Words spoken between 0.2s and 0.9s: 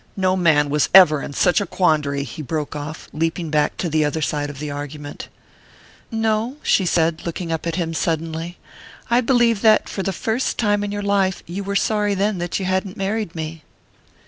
man was